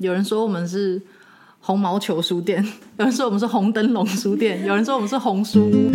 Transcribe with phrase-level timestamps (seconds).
[0.00, 1.02] 有人说我们是
[1.60, 2.64] 红毛球书店，
[2.96, 5.92] 有人说我们是红灯笼书店，有人说我们是红书屋。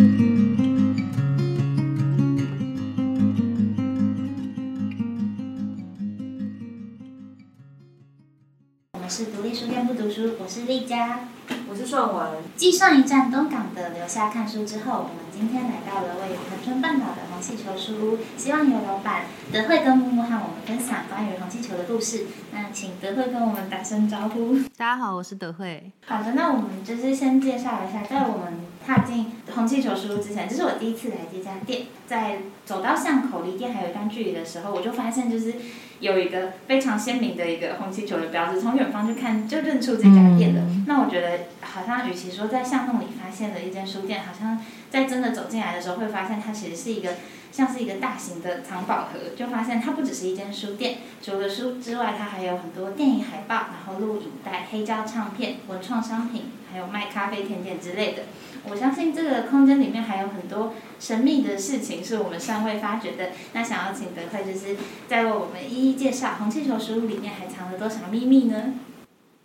[8.94, 11.22] 我们是独立书店不读书，我是丽佳。
[11.68, 22.26] 我是硕文，继上一站东港的留下看书之后，我们今天来到了位于恒春半岛的红气球书屋，希望有老板德惠跟木木和我们分享关于红气球的故事。
[22.56, 24.58] 那请德惠跟我们打声招呼。
[24.78, 25.92] 大家好，我是德惠。
[26.06, 35.56] 好的，那我们就是先介绍一下，在我们踏进红气球书屋之前，这是我第一次来这家店，在走到巷口离店还有一段距离的时候，我就发现就是
[36.00, 40.62] 有一个非常鲜明的一个红气球的标志，从远方去看就认出这家店了。
[40.88, 44.58] 那我觉得好像与其说在巷弄里发现了一间书店，好像
[44.90, 47.16] 在真的走进来的时候，会发现它其实是一个
[47.56, 58.24] 像是一个大型的藏宝盒，就发现它不只是一间书店，除了书之外，它还有很多电影海报，然后录影带、黑胶唱片、文创商品，还有卖咖啡、甜点之类的。
[58.70, 63.30] 我相信这个空间里面还有很多神秘的事情是我们尚未发掘的。
[63.54, 64.76] 那想要请德惠就是
[65.08, 68.74] 再为我们一一介绍红气球书里面还藏了多少秘密呢？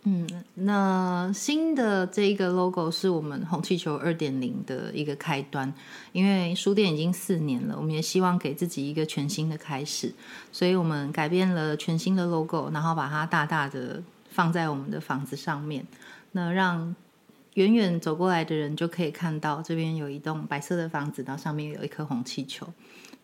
[0.03, 5.71] 嗯，那新的这一个 logo 是我们红气球二点零的一个开端，
[6.11, 10.11] 因为书店已经四年了，我们也希望给自己一个全新的开始，
[10.51, 15.85] 所以我们改变了全新的 logo，然后把它大大的放在我们的房子上面，
[16.31, 16.95] 那让
[17.53, 22.67] 远远走过来的人就可以看到这边有一栋白色的房子，然后上面有一颗红气球。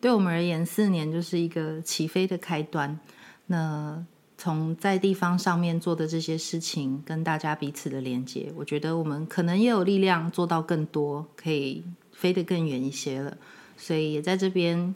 [0.00, 3.00] 对我们而言，四年就是一个起飞的开端。
[3.46, 4.00] 那
[4.40, 13.36] 从在地方上面做的这些事情，跟大家彼此的连接，我觉得我们可能也有力量做到更多，可以飞得更远一些了。
[13.76, 14.94] 所以也在这边，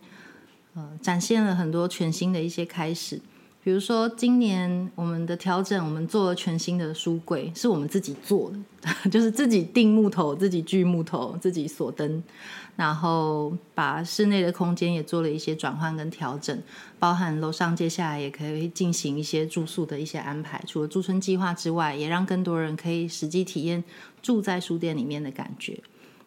[0.75, 3.21] 呃，展现了很多全新的一些开始。
[3.65, 12.21] 比如说，今年我们的调整，我们做了全新的书柜，是我们自己做的， 就是自己钉木头、自己锯木头、自己锁灯，
[12.75, 16.61] 然后把室内的空间也做了一些转换跟调整，
[16.99, 20.61] 包含楼上接下来也可以进行一些住宿的一些安排。
[20.67, 23.85] 除了驻村计划之外，也让更多人可以实际体验
[24.21, 25.79] 住在书店里面的感觉。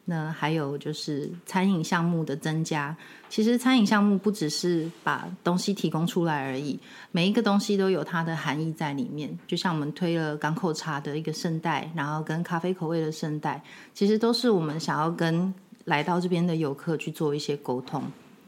[0.07, 2.95] 那还有就是餐饮项目的增加，
[3.27, 6.79] 其实餐饮项目不只是把东西提供出来而已，
[7.11, 9.35] 每一个东西都有它的含义在里面。
[9.47, 13.63] 就像我们推了港口茶的一个圣代，然后跟咖啡口味的圣代，
[13.95, 15.51] 其实都是我们想要跟
[15.85, 18.03] 来到这边的游客去做一些沟通。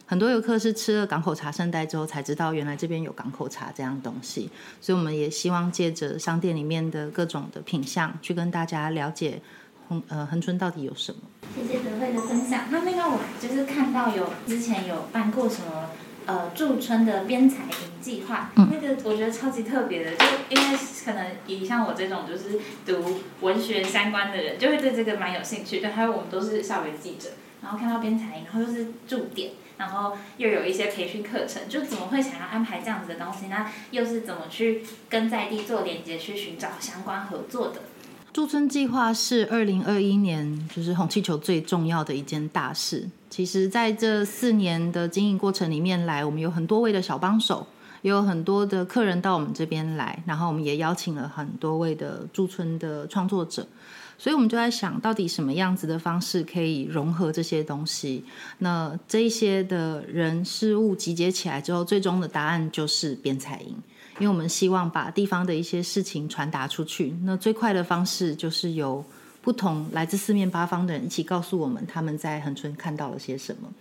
[0.05, 4.47] 很多游客是吃了港口茶圣代之后才知道，原来这边有港口茶这样东西，
[4.79, 9.41] 所以我们也希望借着商店里面的各种的品相，去跟大家了解。
[9.87, 11.21] 恒呃恒春到底有什么？
[11.55, 12.65] 谢谢德惠的分享。
[12.69, 15.89] 那那个我就是看到有之前有办过什么
[16.25, 25.79] 呃驻村的编采营计划，那个我觉得超级特别的，就因为可能以像我这种就是读文学相关的人，就会对这个蛮有兴趣。
[25.79, 27.29] 对还有我们都是校园记者，
[27.61, 33.47] 然后看到编采营，然后又是驻点，然后又有一些培训课程，就怎么会想要安排这样子的东西？
[33.47, 37.81] 那又是怎么去跟在地做连接，去寻找相关合作的？
[38.37, 43.09] 驻村计划是二零二一年，就是红气球最重要的一件大事。
[43.31, 47.65] 其实，在这四年的经营过程里面来，我们有很多位的小帮手，
[48.03, 53.67] 也有很多的客人到我们这边来，然后我们也邀请了很多位的驻村的创作者。
[54.19, 58.23] 所以，我们就在想到底什么样子的方式可以融合这些东西？
[58.59, 63.75] 那这一些的人事物集结起来之后，最终的答案就是编彩营。
[64.19, 69.03] 因为我们希望把地方的一些事情传达出去，那最快的方式就是由
[69.41, 73.71] 不同来自四面八方的人一起告诉我们他们在恒春看到了些什么。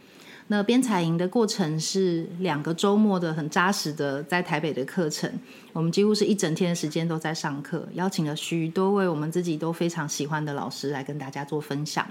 [0.48, 5.28] 那编采营的过程是两个周末的很扎实的在台北的课程，
[5.72, 12.06] 我们几乎是一整天的时间都在上课，邀请了许多位我们自己都非常喜欢的老师来跟大家做分享，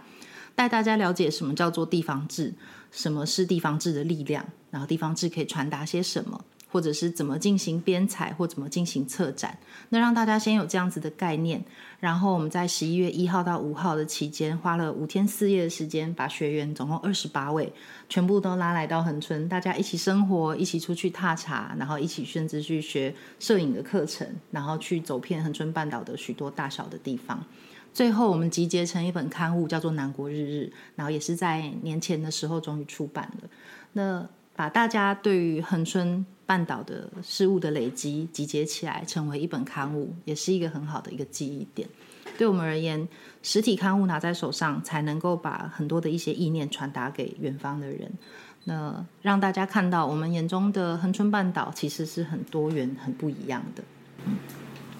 [0.53, 2.53] 带大家了解什么叫做地方志，
[2.91, 6.43] 什么是地方志的力量，然后地方志可以传达些什么。
[6.75, 11.63] 或者是怎么进行编采，或怎么进行策展，那让大家先有这样子的概念。
[12.01, 17.71] 然后我们在十一月一号到五号的期间，花了五天四夜的时间，把学员总共二十八位
[18.09, 27.41] 全部都拉来到恒春，大家一起生活，一起出去踏查，然后一起甚至去学摄影的课程，然后去走遍恒春半岛的许多大小的地方。
[27.93, 33.49] 最后我们集结成一本刊物，叫做《南国日日》，然后也是在年前的时候终于出版了。
[33.93, 41.89] 那把大家对于恒春半岛的事物的累积集结起来，成为一本刊物，也是一个很好的一个记忆点。
[42.37, 43.07] 对我们而言，
[43.43, 48.11] 实体刊物拿在手上，才能够把很多的一些意念传达给远方的人。
[48.63, 53.83] 那让大家看到，我们眼中的恒春半岛其实是很多元、很不一样的。
[54.25, 54.37] 嗯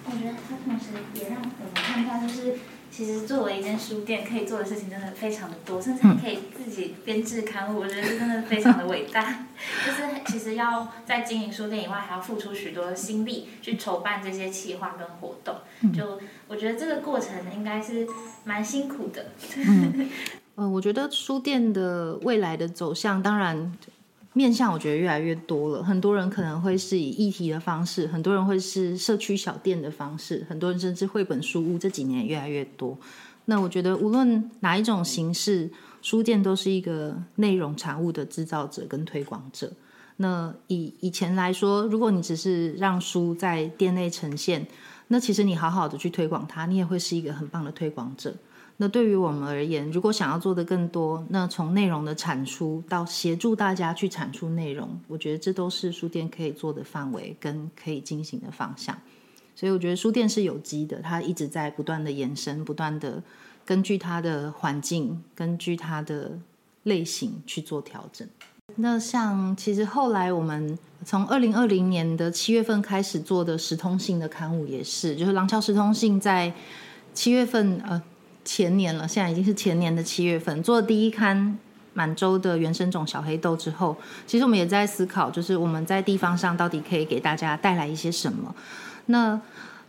[0.08, 2.56] 我觉得它同时也让我们看到，就是
[2.96, 9.44] 其实作为一间书店，可以做的事情真的非常的多，甚至还可以自己编制刊物，我觉得这真的非常的伟大。
[9.84, 15.56] 就是其实要在经营书店以外，还要付出许多的心力去筹办这些企划跟活动。
[15.92, 18.06] 就我觉得这个过程应该是
[18.44, 19.26] 蛮辛苦的。
[19.56, 20.08] 嗯，
[20.56, 23.70] 呃，我觉得书店的未来的走向，当然。
[24.36, 32.98] 面向我觉得越来越多了，很多人可能会是以议题的方式，很多人会是社区小店的方式，很多人甚至绘本书屋这几年越来越多。
[33.46, 35.70] 那我觉得无论哪一种形式，
[36.02, 39.72] 书店都是一个内容产物的制造者跟推广者。
[40.18, 44.66] 那以以前来说，如果你只是让书在店内呈现，
[45.08, 48.34] 那其实你好好的去推广它，你也会是一个很棒的推广者。
[48.78, 58.94] 那对于我们而言，如果想要做的更多，那从内容的产出到协助大家去产出内容，我觉得这都是书店可以做的范围跟可以进行的方向。
[59.54, 63.22] 所以我觉得书店是有机的，它一直在不断的延伸，不断的
[63.64, 66.38] 根据它的环境，根据它的
[66.82, 68.28] 类型去做调整。
[68.74, 76.52] 那像其实后来我们从二零二零年的七月份开始做的时通性的刊物也是，就是廊桥时通信在
[77.14, 78.02] 七月份呃。
[78.46, 81.58] 前年了，现在已经是前年的七月份，做第一刊
[81.92, 83.94] 满洲的原生种小黑豆之后，
[84.26, 88.54] 其实我们也在思考，就是我们在地方上到底可以给大家带来一些什么。
[89.06, 89.38] 那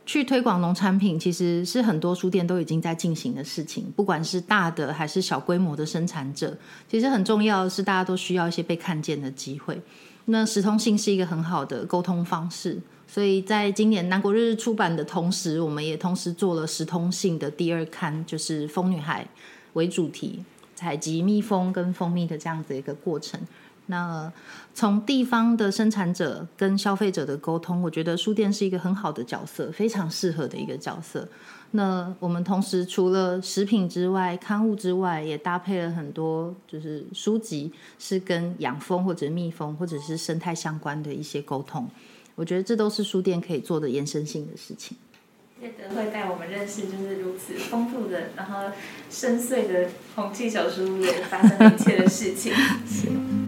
[0.06, 6.58] 去推广农产品，其实是很多书店都已经在进行的事情，不管是大的还是小规模的生产者，
[6.90, 9.80] 其实很重要的是大家都需要一些被看见的机会。
[10.26, 12.82] 那实通性是一个很好的沟通方式。
[13.08, 19.26] 所以在今年南国日出版的同时，我们也同时做了时通性的第二刊，就是蜂女孩
[19.74, 20.44] 为主题，
[20.76, 23.40] 采集蜜蜂跟蜂蜜的这样子一个过程。
[23.90, 24.30] 那
[24.74, 31.26] 从地方的生产者跟消费者的沟通，我觉得书店是一个很好的角色，非常适合的一个角色。
[31.72, 41.90] 那我们同时除了食品之外，刊物之外，也搭配了很多就是书籍，是跟养蜂或者蜜蜂或者是生态相关的一些沟通。
[42.38, 44.96] 我觉得这都是书店可以做的延伸性的事情。
[45.60, 48.72] 叶德会带我们认识，就是如此丰富的，然后
[49.10, 52.54] 深邃的红气小书也发生一切的事情。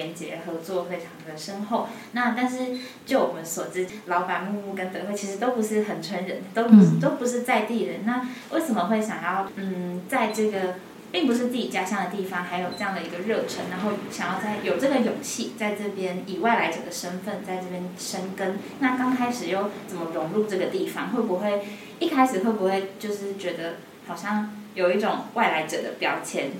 [0.00, 1.88] 连接合作非常的深厚。
[2.12, 8.06] 那但是就我们所知，老板木木跟德惠其实都不是恒春人，都不是都不是在地人。
[8.06, 10.76] 那为什么会想要嗯，在这个
[11.12, 18.58] 并不是自己家乡的地方，还有这样的一个热忱，然后想要在有这个勇气在这边以外来者的身份在这边生根？
[18.78, 21.10] 那刚开始又怎么融入这个地方？
[21.10, 21.62] 会不会
[21.98, 23.74] 一开始会不会就是觉得
[24.06, 26.50] 好像有一种外来者的标签？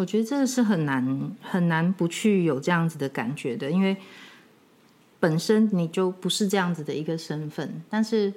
[0.00, 3.94] 我觉得这个是很难很难不去有这样子的感觉的，因为
[5.18, 7.82] 本身你就不是这样子的一个身份。
[7.90, 8.32] 但是，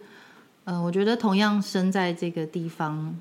[0.66, 3.18] 呃，我觉得同样生在这个地方、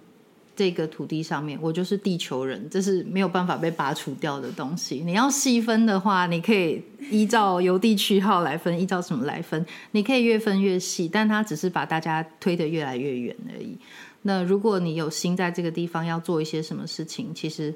[0.57, 5.05] 这个土地上面，我就是地球人，这是没有办法被拔除掉的东西。
[5.07, 9.65] 你要细分的话，你可以依照邮地区号来分，依照什么来分？
[9.93, 13.79] 你可以越分越细，但它只是把大家推得越来越远而已。
[14.23, 17.73] 那如果你有心在这个地方要做一些什么事情，其实。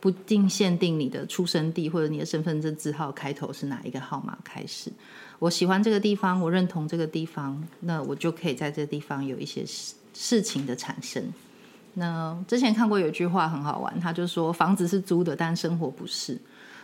[0.00, 4.90] 不定限定你的出生地或者你的身份证字号开头是哪一个号码开始。
[5.38, 9.64] 我喜欢这个地方，我认同这个地方，那我就可以在这个地方有一些
[10.14, 11.22] 事情的产生。
[11.94, 16.38] 那之前看过有一句话很好玩，他就说房子是租的，但生活不是。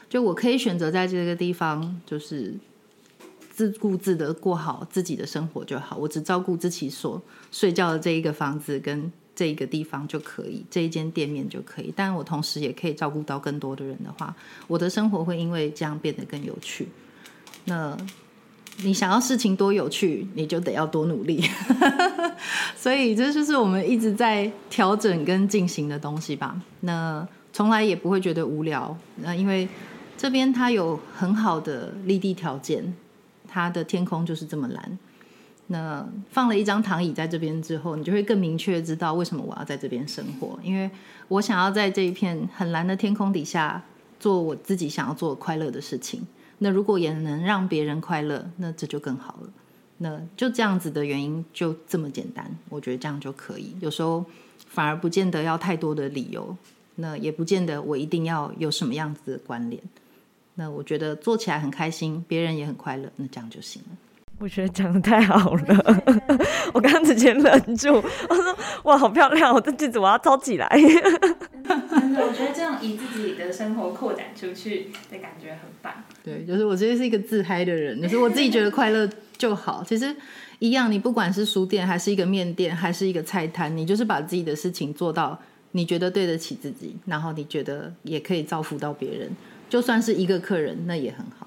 [0.09, 2.55] 就我可以选择在这个地方，就是
[3.51, 9.13] 自顾自的过好自己的生活就好，我只照顾自己所睡觉的这一个房子跟。
[9.43, 14.33] 这一个地方就可以，这一间店面就可以，但我同时也可以照顾到更多的人的话，
[14.69, 16.87] 我的生活会因为这样变得更有趣。
[17.65, 17.97] 那
[18.85, 21.43] 你想要事情多有趣，你就得要多努力。
[22.79, 26.57] 所以这就是我们一直在调整跟进行的东西吧。
[26.79, 29.67] 那从来也不会觉得无聊，那因为
[30.17, 32.95] 这边它有很好的立地条件，
[33.49, 34.99] 它的天空就是这么蓝。
[35.73, 40.91] 那放了一张躺椅在这边之后，你就会更明确知道为什么我要在这边生活，因为
[41.29, 43.83] 我想要在这一片很蓝的天空底下
[44.21, 46.21] 做我自己想要做快乐的事情。
[46.59, 49.49] 那如果也能让别人快乐，那这就更好了。
[49.97, 53.75] 那就这样子的原因就这么简单，我觉得这样就可以。
[53.81, 54.23] 有时候
[54.69, 56.55] 反而不见得要太多的理由，
[56.97, 59.83] 那也不见得我一定要有什么样子的关联。
[60.57, 63.97] 那我觉得做起来很开心，别人也很快乐，那这样就行了。
[64.43, 66.03] 我觉得讲的太好了，
[66.75, 67.95] 我 刚刚直接忍住，
[68.29, 69.55] 我说哇，好漂亮！
[69.55, 70.69] 我的句子我要抄起来。
[70.77, 75.93] 真的，我觉得这样以自己的生活扩展出去的感觉很棒。
[76.25, 79.09] 对，就是我其实是一个自嗨的人，就是我自己觉得快乐
[79.39, 79.85] 就好。
[79.87, 80.13] 其实
[80.59, 85.39] 一样，你不管是书店，还是一个面店，还是一个菜摊，你就是把自己的事情做到
[85.71, 89.31] 你觉得对得起自己，然后你觉得也可以造福到别人，
[89.71, 91.47] 就算是一个客人，那也很好。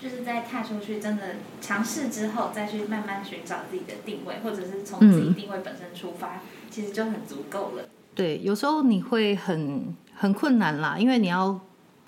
[0.00, 7.88] 就是在踏出去，真的尝试之后，再去慢慢寻找自己的定位，或者是从自己定位本身出发，其实就很足够了。
[8.14, 11.58] 对，有时候你会很很困难啦，因为你要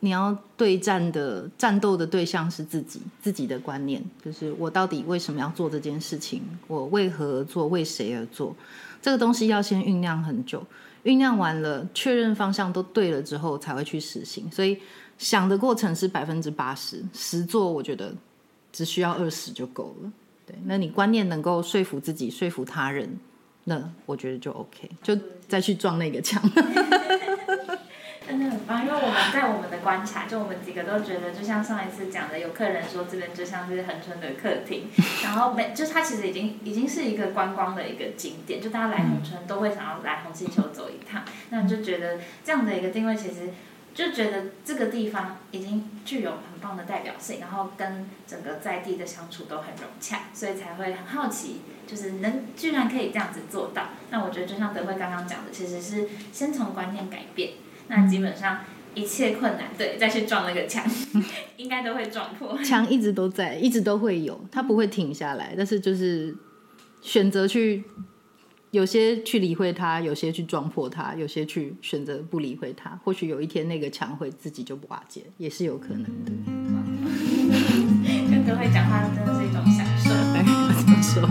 [0.00, 8.54] 你要对战的战斗的对象是自己，自己的观念，就是我到底为什么要做这件事情，我为何而做，为谁而做，
[9.00, 10.66] 这个东西要先酝酿很久，
[11.04, 14.50] 酝酿完了，确认方向都对了之后，才会去实行。
[14.50, 14.78] 所以
[15.22, 18.12] 想的过程是百分之八十，实做我觉得
[18.72, 20.10] 只需要二十就够了。
[20.44, 23.08] 对，那你观念能够说服自己，说服他人。
[23.62, 26.42] 那我觉得就 OK，就再去撞那个墙。
[28.26, 34.88] 真的很棒，因为我们在我们的观察，就我们几个都觉得，就像上一次讲的，有客人说这边就像是恒春的客厅，
[35.22, 43.50] 然后每就它其实已经已经是一个观光的一个景点，就大家来恒春都会想要来红气球走一趟，那就觉得这样的一个定位其实。
[43.94, 53.88] 就觉得这个地方已经具有很棒的代表性，然后跟整个在地的相处都很融洽，所以才会很好奇，就是能居然可以这样子做到。
[54.10, 57.50] 那我觉得就像德惠刚刚讲的，其实是先从观念改变，
[57.88, 58.60] 那基本上
[58.94, 60.84] 一切困难，对，再去撞那个墙，
[61.58, 62.56] 应该都会撞破。
[62.62, 66.34] 墙一直都在，一直都会有，它不会停下来，但是就是
[67.02, 67.84] 选择去。
[68.72, 72.98] 有些去理会他，有些去撞破他，有些去选择不理会他。
[73.04, 76.32] 或许有一天那个墙会自己就瓦解，也是有可能的。
[78.30, 80.08] 跟德惠讲话真的是一种享受。
[80.80, 81.28] 怎么说？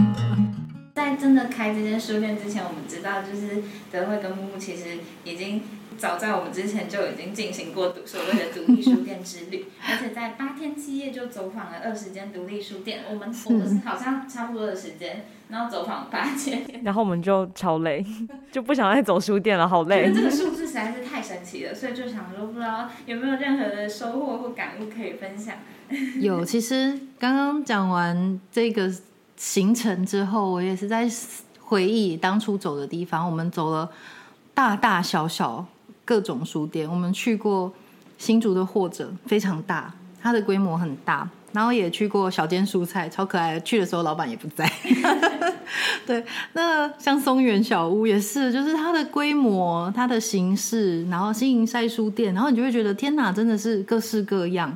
[0.94, 5.64] 在真的开这间书店之前，我们知道就是德惠跟木木其实已经。
[6.02, 13.04] 早在我们之前就已经进行过所谓的独立书店之旅， 而且在八天七夜就走访了二十间独立书店。
[13.08, 18.04] 我们我们好像差不多的时间，然后走访八间， 然后我们就超累，
[18.52, 20.12] 就不想再走书店了，好累。
[20.12, 25.54] 这个数字实在是太神奇了，所以就想说，不知道有没有任何的收获或感悟可以分享。
[26.20, 28.92] 有，其实刚刚讲完这个
[29.38, 31.08] 行程之后，我也是在
[31.60, 33.30] 回忆当初走的地方。
[33.30, 33.92] 我们走了
[34.56, 35.64] 大大小小。
[36.12, 37.72] 各种书店，我们去过
[38.18, 41.30] 新竹的，或者非常大，它的规模很大。
[41.54, 43.62] 然后也去过小间蔬菜，超可爱的。
[43.62, 44.70] 去的时候老板也不在。
[46.06, 54.76] 对，那像松原小屋也是，就是它的规模、它的形式，然后新营晒书店，然后你就会觉得天哪，真的是各式各样，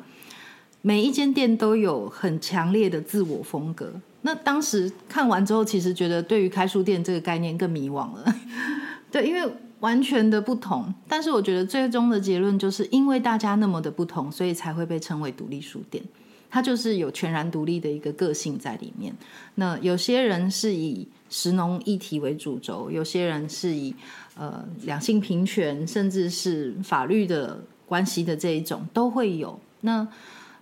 [0.81, 3.91] 每一间店都有很强烈的自我风格。
[4.21, 8.35] 那当时看完之后，其实觉得对于开书店这个概念更迷惘了。
[9.11, 9.53] 对，因为。
[9.85, 16.03] 完全的不同，但是我觉得最终的结论就是因为大家那么的不同，所以才会被称为独立书店。
[16.49, 19.13] 它就是有全然独立的一个个性在里面。
[19.53, 23.93] 那有些人是以食农议题为主轴，有些人是以
[24.35, 29.59] 呃两性平权，甚至是法律的关系的这一种都会有。
[29.81, 30.07] 那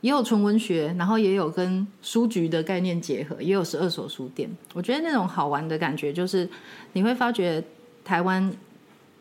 [0.01, 4.49] 也有纯文学，然后也有跟书局的概念结合，也有是二手书店。
[4.73, 6.49] 我觉得那种好玩的感觉就是
[6.91, 7.63] 你会发觉
[8.03, 8.51] 台湾。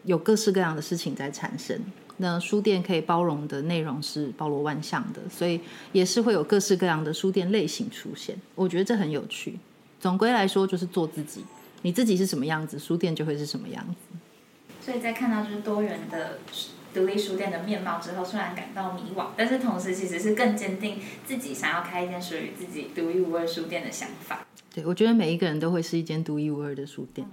[0.05, 1.79] 有各式各样的事情在产生，
[2.17, 5.61] 那书店可以包容的内容是包罗万象的，所以
[5.93, 8.37] 也是会有各式各样的书店类型出现。
[8.55, 9.59] 我觉得这很有趣。
[10.01, 11.45] 总归来说，就是做自己，
[11.83, 14.17] 你自己是什么样子，书店就会是什么样子。
[14.81, 16.39] 所以在看到就是多元的
[16.93, 24.45] 独立书店的面貌之后，虽然感到迷惘，但是同时其实是更坚定自己想要开一间属于自己独一无二书店的想法。
[24.75, 27.25] 对，我觉得每一个人都会是一间独一无二的书店。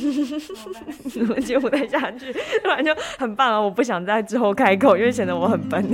[1.28, 2.32] 我接不太下去，
[2.62, 3.60] 突然就很棒了。
[3.60, 5.84] 我不想在之后开口，因为显得我很笨。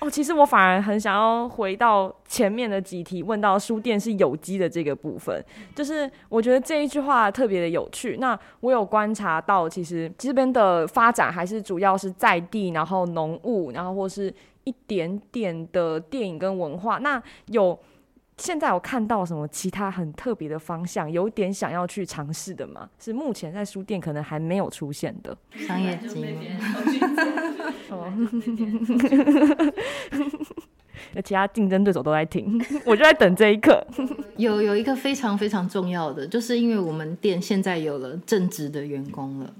[0.00, 5.42] 哦，其实我反而很想要回到前面的几题，问到书店是有机的这个部分。
[5.74, 8.18] 就是我觉得这一句话特别的有趣。
[8.20, 14.32] 那我有观察到，其实这边的发展还是主要是在地，然后农务，然后或是
[14.64, 16.98] 一点点的电影跟文化。
[16.98, 17.78] 那有。
[18.38, 22.88] 现在有看到什么其他很特别的方向，有点想要去尝试的吗？
[22.98, 26.36] 是目前在书店可能还没有出现的商业机会。
[27.88, 28.12] 哦，
[31.14, 33.84] 那 其他竞争对手都在听，我就在等这一刻。
[34.36, 39.50] 有有一个非常非常重要的，就是因为我们店现在有了正职的员工了。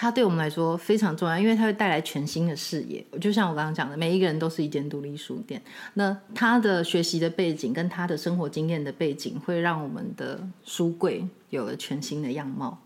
[0.00, 3.04] 它对我们来说非常重要，因为它会带来全新的视野。
[3.20, 5.60] 就像我刚刚讲的，每一个人都是一间独立书店。
[5.92, 12.78] 那他的学习的背景跟他的生活经验的背景，会让我们的书柜有了全新的样貌。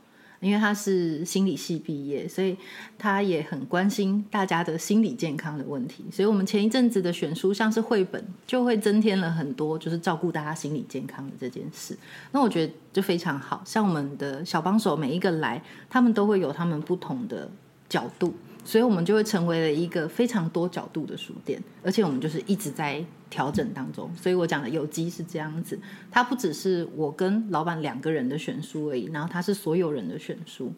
[0.45, 2.57] 因为他是心理系毕业，所以
[2.99, 6.05] 他也很关心大家的心理健康的问题。
[6.13, 11.97] 所以，我们前一阵子的选书，像是绘本，就会增添了很多就是照顾大家心理健康的这件事。
[12.33, 17.51] 那我觉得就非常好，像我们的小帮手每一个来，他们都会有他们不同的
[17.89, 18.35] 角度。
[18.65, 24.11] 所以我们就会成为了一个非常多角度的书店，而且我们就是一直在调整当中。
[24.17, 25.79] 所以我讲的有机是这样子，
[26.11, 30.73] 它不只是我跟老板两个人的选书而已，然后它是所有人的选书。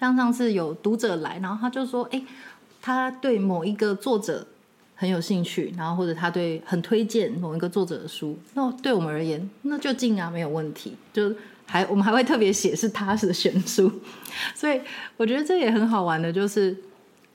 [0.00, 2.22] 像上次有读者来，然后他就说：“哎，
[2.80, 4.46] 他对某一个作者
[4.94, 8.38] 很有兴趣，然后或者他对很推荐某一个作者的书。
[8.54, 10.96] 那对我们而言，那就进啊，没有问题。
[11.12, 11.32] 就
[11.66, 13.90] 还我们还会特别写是他是选书，
[14.54, 14.80] 所以
[15.16, 16.76] 我觉得这也很好玩的，就是。”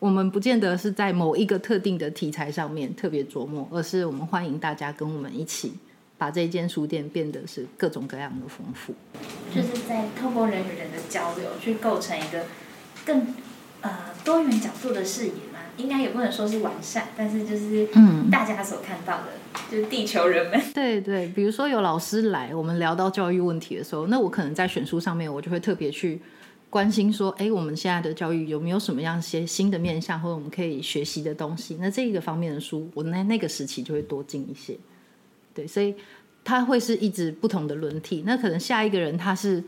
[0.03, 5.71] 我们不见得是在某一个特定的题材上面特别琢磨，而是我们欢迎大家跟我们一起
[6.17, 8.93] 把这间书店变得是各种各样的丰富。
[9.55, 12.43] 就是在透过人与人的交流，去构成一个
[13.05, 13.27] 更
[13.79, 13.91] 呃
[14.25, 15.59] 多元角度的视野嘛。
[15.77, 19.27] 应该也不能说是完善，但是就是嗯，大家所看到的，
[19.71, 20.61] 就是地球人们。
[20.73, 26.21] 对对，比如说有老师来，我们聊到教育问题的时候，那我可能在选书上面，我就会特别去。
[26.73, 31.77] 关心说，哎，我们现在的教育有没有什么样一些新的面向，或者我们可以学习的东西？
[31.79, 34.75] 那这一个方面的书，我在那个时期就会多进一些。
[35.53, 35.93] 对，所以
[36.43, 38.23] 他会是一直不同的轮替。
[38.25, 39.63] 那可能下一个人他是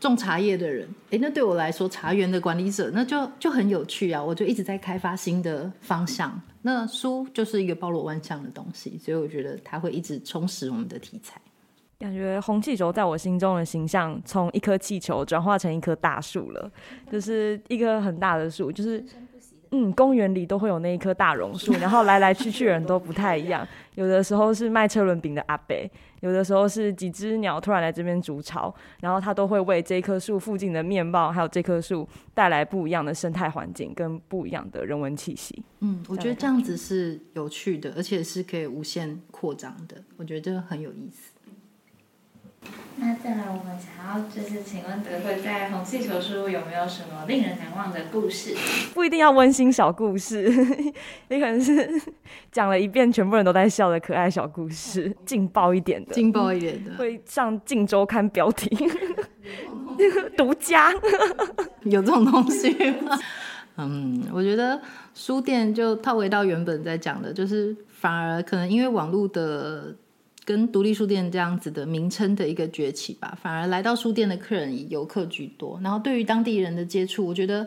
[0.00, 4.24] 种茶叶的人，哎，那对我来说，茶园的管理者，那就就很有趣啊！
[4.24, 6.40] 我就一直在开发新的方向。
[6.62, 11.38] 那书就是一个包罗万象的东西，所以我觉得它会一直充实我们的题材。
[12.00, 16.72] 感觉红气球在我心中的形象，从一颗气球转化成一棵大树了，
[17.12, 19.04] 就是一棵很大的树，就是
[19.70, 25.76] 嗯，公园里都会有那一棵大榕树，然后来来去去人都不太一样，有的时候是卖车轮饼的阿伯，
[26.20, 35.62] 有的时候是几只鸟突然来这边筑巢，然后它都会为这棵树附近的面貌，还有这棵树带来不一样的生态环境跟不一样的人文气息。
[35.80, 41.29] 嗯，我觉得这样子是有趣的，而且是可以无限扩张的，我觉得这个很有意思。
[43.02, 48.54] 那再来，我们想要就是请问德惠在红气球书有没有什么令人难忘的故事？
[48.92, 50.44] 不一定要温馨小故事，
[51.28, 52.02] 也可能是
[52.52, 58.68] 讲了一遍全部人都在笑的可爱小故事，劲爆一点的，劲爆一点的， 会上《镜周刊》标题，
[60.36, 60.92] 独家，
[61.84, 62.68] 有这种东西
[63.00, 63.18] 吗？
[63.78, 64.78] 嗯，我觉得
[65.14, 69.96] 书店就套回到原本在讲的，就是反而可能因为网络的。
[70.50, 75.78] 跟独立书店这样子的名称的一个崛起吧，反而来到书店的客人以游客居多。
[75.80, 77.64] 然后对于当地人的接触，我觉得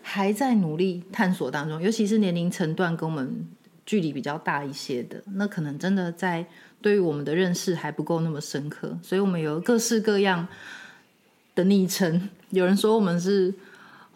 [0.00, 1.82] 还在努力探索当中。
[1.82, 3.48] 尤其是年龄层段跟我们
[3.84, 6.46] 距离比较大一些的，那可能真的在
[6.80, 8.96] 对于我们的认识还不够那么深刻。
[9.02, 10.46] 所以我们有各式各样
[11.56, 13.52] 的昵称，有人说我们是。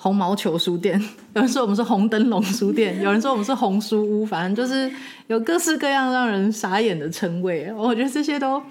[0.05, 1.01] 红毛球书店，
[1.35, 4.95] 有人说我们是红灯笼书店，有人说我们是红书屋，反正就是
[5.29, 7.73] 有各式各样让人傻眼的称谓。
[7.73, 8.63] 我觉得这些都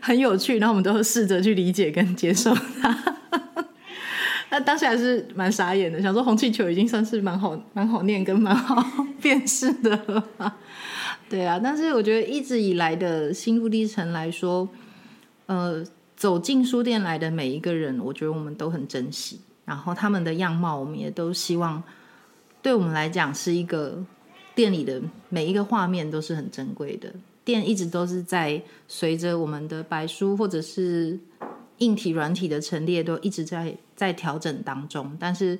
[0.00, 3.16] 很有趣，然后我们都试着去理解跟接受它。
[4.50, 8.84] 那当时还是蛮傻眼的，想说红气球已经算是蛮好、蛮好念跟蛮好
[9.22, 10.56] 辨识的了。
[11.30, 14.68] 对啊，但是我觉得一直以来的心路历程来说，
[15.46, 15.84] 呃，
[16.16, 19.38] 走进书店来的每一个人，我觉得我们都很珍惜。
[19.72, 21.82] 然后他们的样貌，我们也都希望，
[22.60, 24.04] 对我们来讲是一个
[24.54, 27.10] 店里的每一个画面都是很珍贵的。
[27.42, 31.18] 店一直都是在随着我们的白书或者是
[31.78, 35.16] 硬体、软体的陈列，都一直在在调整当中。
[35.18, 35.58] 但是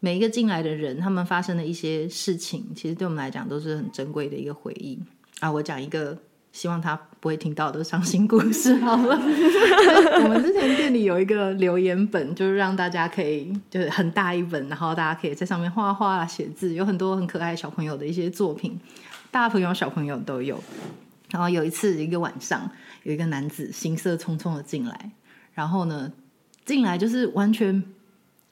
[0.00, 4.98] 每一个进来的人，他们发生的一些事情，其实对我们来讲都是很珍贵的一个回忆
[5.38, 5.52] 啊。
[5.52, 6.18] 我讲一个。
[6.56, 8.74] 希望他不会听到的伤心故事。
[8.80, 9.14] 好了，
[10.24, 18.80] 我们之前店里有一个留言本，就是让大家可以，就是很大一本，然后大家可以在上面画画啊、写字，有很多很可爱小朋友的一些作品，
[19.30, 20.58] 大朋友小朋友都有。
[21.30, 22.70] 然后有一次一个晚上，
[23.02, 25.10] 有一个男子行色匆匆的进来，
[25.52, 26.10] 然后呢，
[26.64, 27.84] 进来就是完全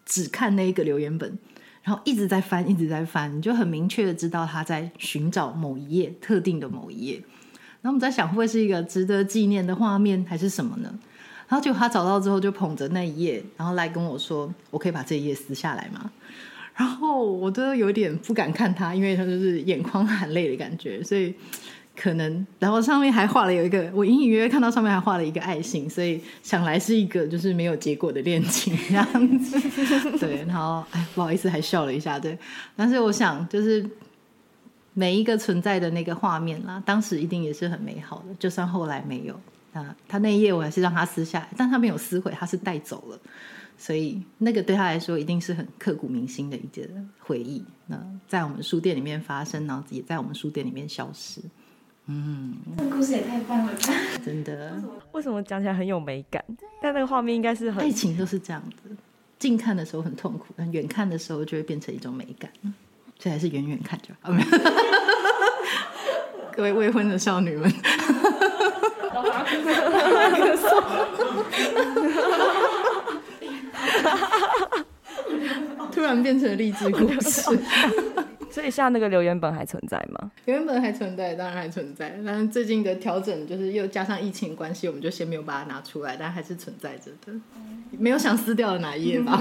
[0.05, 1.39] 只看那一个留言本，
[1.83, 7.23] 然后一直在翻，一直在翻，你就很明确的知道他在寻找某一页特定的某一页。
[7.85, 10.89] 然后我们在想，会不会是一个值得纪念的画面，还是什么呢？
[11.47, 16.11] 然后结果他找到之后，就捧着那一页，然后来跟我说：“我可以把这一页撕下来吗？”
[16.75, 21.35] 然后我都有点不敢看他，因为他就是眼眶含泪的感觉，所以
[21.95, 29.61] 可能，然后上面还画了有一个，我隐隐约约看到上面还画了一个爱心，所以想来是一个就是没有结果的恋情这样子。
[30.19, 32.19] 对，然后哎，不好意思，还笑了一下。
[32.19, 32.39] 对，
[32.75, 33.85] 但是我想就是。
[34.95, 38.35] 每一个存在的那个画面啦，当时一定也是很美好的。
[38.37, 39.39] 就算后来没有，
[39.73, 43.19] 啊，他那一页我还是让他撕下来，但他没有撕毁，他是带走了。
[43.77, 47.65] 所以那个对他来说一定是很刻骨铭心的一件回忆。
[47.89, 51.41] 那在我们书店里面发生，然后也在我们书店里面消失。
[52.07, 53.79] 嗯，这故事也太棒了吧！
[54.25, 54.81] 真的，
[55.13, 56.45] 为什么讲起来很有美感？
[56.81, 58.95] 但那个画面应该是很爱情都是这样子，
[59.39, 62.51] 近看的时候很痛苦，但远看的时候就会变成一种美感。
[63.19, 64.33] 所以还是远远看就好。
[66.57, 67.73] 各位未婚的少女们。
[75.93, 77.41] 突然变成励志故事，
[78.51, 80.31] 所以像那个留言本还存在吗？
[80.45, 82.19] 留言本还存在，当然还存在。
[82.27, 87.33] 但是最近的调整就是又加上疫情关系，我们就先没有把它拿出来，但还是存在着的。
[87.93, 89.41] 没有想撕掉的哪一页吧？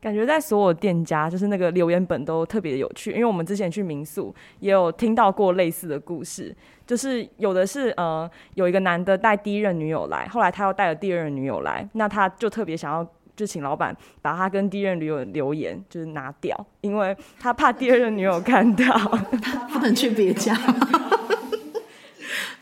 [0.00, 6.54] 感觉在所有店家，就是那个留言本都特别有趣，因为我们之前去民宿也有听到过类似的故事，
[6.86, 18.84] 就是有的是呃有一个男的带第一任女友来，后来他又带了第二任女友来，那他就特别想要就请老板把他跟第一任女友留言就是拿掉，因为他怕第二任女友看到，
[19.42, 20.56] 他不能去别家。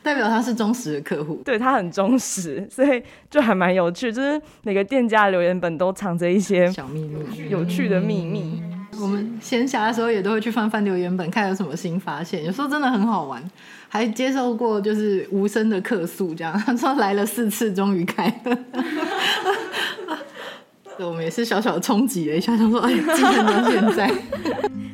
[0.06, 4.12] 代表他是忠实的客户，对他很忠实， 所以就还蛮有趣。
[4.12, 8.62] 就是每个店家的留言本都藏着一些小秘密、有趣的秘密。
[9.00, 12.44] 我们闲暇的时候也都会去翻翻留言本，看有什么新发现。
[12.44, 13.42] 有时候真的很好玩，
[13.88, 18.56] 还接受过就是无声的客诉，这样他 说来了四次，终于开了。
[21.04, 24.10] 我们也是小小的冲击了一下，他说：“哎，记恨到现在。”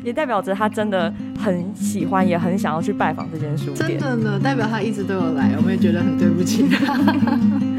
[0.02, 3.98] 也代表着他真的很喜欢，也很想要去拜访这间书店。
[3.98, 6.94] 真的呢，代表他一直都有来，我们也觉得很对不起他。